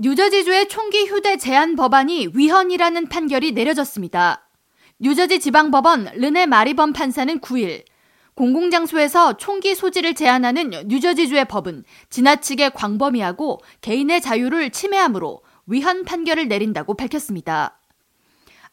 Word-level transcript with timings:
뉴저지주의 0.00 0.68
총기 0.68 1.06
휴대 1.06 1.36
제한 1.36 1.76
법안이 1.76 2.30
위헌이라는 2.34 3.08
판결이 3.08 3.52
내려졌습니다. 3.52 4.48
뉴저지 4.98 5.38
지방법원 5.38 6.10
르네 6.16 6.46
마리범 6.46 6.92
판사는 6.92 7.38
9일 7.40 7.84
공공장소에서 8.34 9.36
총기 9.36 9.76
소지를 9.76 10.14
제한하는 10.14 10.70
뉴저지주의 10.86 11.44
법은 11.44 11.84
지나치게 12.10 12.70
광범위하고 12.70 13.60
개인의 13.82 14.20
자유를 14.20 14.70
침해하므로 14.70 15.42
위헌 15.66 16.04
판결을 16.04 16.48
내린다고 16.48 16.94
밝혔습니다. 16.94 17.78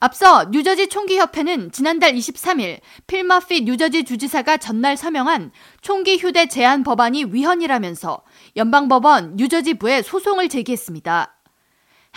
앞서 0.04 0.46
뉴저지 0.46 0.88
총기협회는 0.88 1.72
지난달 1.72 2.14
23일 2.14 2.80
필머피 3.06 3.62
뉴저지 3.62 4.04
주지사가 4.04 4.58
전날 4.58 4.98
서명한 4.98 5.52
총기 5.82 6.18
휴대 6.18 6.48
제한 6.48 6.82
법안이 6.82 7.26
위헌이라면서 7.26 8.24
연방법원 8.56 9.36
뉴저지부에 9.36 10.02
소송을 10.02 10.50
제기했습니다. 10.50 11.38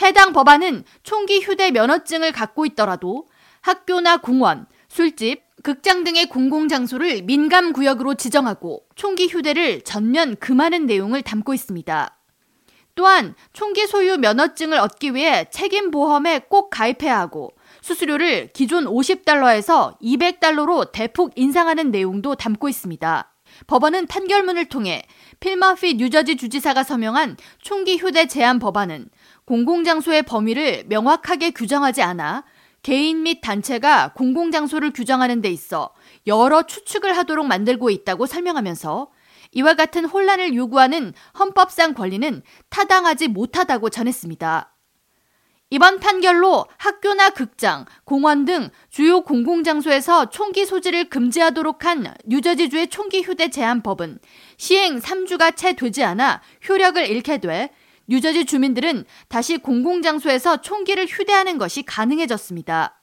해당 0.00 0.32
법안은 0.32 0.84
총기 1.02 1.40
휴대 1.40 1.70
면허증을 1.72 2.32
갖고 2.32 2.64
있더라도 2.64 3.28
학교나 3.60 4.16
공원, 4.16 4.64
술집, 4.88 5.42
극장 5.62 6.04
등의 6.04 6.30
공공장소를 6.30 7.24
민감구역으로 7.24 8.14
지정하고 8.14 8.86
총기 8.94 9.26
휴대를 9.26 9.82
전면 9.82 10.36
금하는 10.36 10.86
내용을 10.86 11.20
담고 11.20 11.52
있습니다. 11.52 12.18
또한 12.94 13.34
총기 13.52 13.86
소유 13.86 14.16
면허증을 14.18 14.78
얻기 14.78 15.14
위해 15.14 15.46
책임보험에 15.50 16.46
꼭 16.48 16.70
가입해야 16.70 17.18
하고 17.18 17.52
수수료를 17.84 18.48
기존 18.54 18.86
50달러에서 18.86 20.00
200달러로 20.00 20.90
대폭 20.90 21.32
인상하는 21.36 21.90
내용도 21.90 22.34
담고 22.34 22.70
있습니다. 22.70 23.30
법원은 23.66 24.06
판결문을 24.06 24.70
통해 24.70 25.02
필마피 25.40 25.96
뉴저지 25.96 26.38
주지사가 26.38 26.82
서명한 26.82 27.36
총기 27.60 27.98
휴대 27.98 28.26
제한 28.26 28.58
법안은 28.58 29.10
공공장소의 29.44 30.22
범위를 30.22 30.84
명확하게 30.88 31.50
규정하지 31.50 32.00
않아 32.00 32.44
개인 32.82 33.22
및 33.22 33.42
단체가 33.42 34.14
공공장소를 34.14 34.94
규정하는 34.94 35.42
데 35.42 35.50
있어 35.50 35.90
여러 36.26 36.62
추측을 36.62 37.14
하도록 37.18 37.46
만들고 37.46 37.90
있다고 37.90 38.24
설명하면서 38.24 39.10
이와 39.52 39.74
같은 39.74 40.06
혼란을 40.06 40.54
요구하는 40.54 41.12
헌법상 41.38 41.92
권리는 41.92 42.42
타당하지 42.70 43.28
못하다고 43.28 43.90
전했습니다. 43.90 44.73
이번 45.74 45.98
판결로 45.98 46.66
학교나 46.76 47.30
극장, 47.30 47.84
공원 48.04 48.44
등 48.44 48.70
주요 48.90 49.22
공공장소에서 49.22 50.30
총기 50.30 50.64
소지를 50.66 51.08
금지하도록 51.08 51.84
한 51.84 52.14
뉴저지주의 52.26 52.86
총기 52.90 53.22
휴대 53.22 53.50
제한법은 53.50 54.20
시행 54.56 55.00
3주가 55.00 55.56
채 55.56 55.72
되지 55.72 56.04
않아 56.04 56.42
효력을 56.68 57.04
잃게 57.04 57.38
돼 57.38 57.70
뉴저지 58.06 58.44
주민들은 58.44 59.04
다시 59.26 59.58
공공장소에서 59.58 60.60
총기를 60.60 61.06
휴대하는 61.06 61.58
것이 61.58 61.82
가능해졌습니다. 61.82 63.02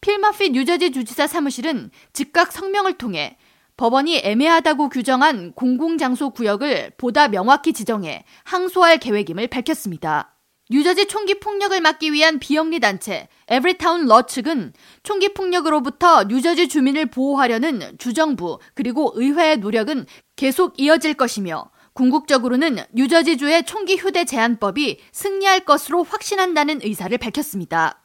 필 0.00 0.19
머피 0.19 0.50
뉴저지 0.50 0.92
주지사 0.92 1.26
사무실은 1.26 1.90
즉각 2.12 2.52
성명을 2.52 2.92
통해 2.92 3.38
법원이 3.76 4.20
애매하다고 4.22 4.90
규정한 4.90 5.52
공공장소 5.54 6.30
구역을 6.30 6.92
보다 6.96 7.26
명확히 7.26 7.72
지정해 7.72 8.24
항소할 8.44 8.98
계획임을 8.98 9.48
밝혔습니다. 9.48 10.37
뉴저지 10.70 11.06
총기 11.06 11.40
폭력을 11.40 11.80
막기 11.80 12.12
위한 12.12 12.38
비영리 12.38 12.80
단체 12.80 13.28
에브리타운 13.48 14.06
로 14.06 14.22
측은 14.22 14.74
총기 15.02 15.32
폭력으로부터 15.32 16.24
뉴저지 16.24 16.68
주민을 16.68 17.06
보호하려는 17.06 17.96
주정부 17.98 18.58
그리고 18.74 19.12
의회의 19.14 19.56
노력은 19.58 20.06
계속 20.36 20.78
이어질 20.78 21.14
것이며 21.14 21.70
궁극적으로는 21.94 22.78
뉴저지주의 22.92 23.64
총기 23.64 23.96
휴대 23.96 24.24
제한법이 24.24 25.00
승리할 25.10 25.60
것으로 25.60 26.04
확신한다는 26.04 26.80
의사를 26.82 27.16
밝혔습니다. 27.16 28.04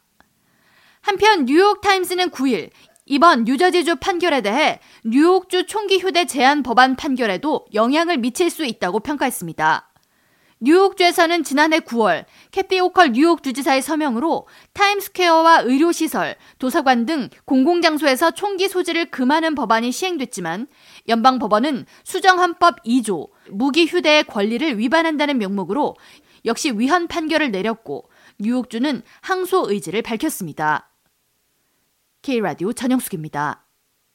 한편 1.02 1.44
뉴욕타임스는 1.44 2.30
9일 2.30 2.70
이번 3.06 3.44
뉴저지주 3.44 3.96
판결에 3.96 4.40
대해 4.40 4.80
뉴욕주 5.04 5.66
총기 5.66 5.98
휴대 5.98 6.24
제한 6.24 6.62
법안 6.62 6.96
판결에도 6.96 7.66
영향을 7.74 8.16
미칠 8.16 8.48
수 8.48 8.64
있다고 8.64 9.00
평가했습니다. 9.00 9.93
뉴욕주에서는 10.60 11.42
지난해 11.44 11.80
9월 11.80 12.24
캐시 12.50 12.80
호컬 12.80 13.12
뉴욕 13.12 13.42
주지사의 13.42 13.82
서명으로 13.82 14.46
타임스퀘어와 14.72 15.60
의료시설, 15.60 16.36
도서관 16.58 17.06
등 17.06 17.28
공공장소에서 17.44 18.30
총기 18.30 18.68
소지를 18.68 19.10
금하는 19.10 19.54
법안이 19.54 19.92
시행됐지만 19.92 20.66
연방 21.08 21.38
법원은 21.38 21.86
수정헌법 22.04 22.82
2조 22.84 23.28
무기 23.50 23.86
휴대의 23.86 24.24
권리를 24.24 24.78
위반한다는 24.78 25.38
명목으로 25.38 25.96
역시 26.44 26.70
위헌 26.70 27.08
판결을 27.08 27.50
내렸고 27.50 28.08
뉴욕주는 28.38 29.02
항소 29.22 29.66
의지를 29.68 30.02
밝혔습니다. 30.02 30.90
K라디오 32.22 32.72
전영숙입니다. 32.72 33.63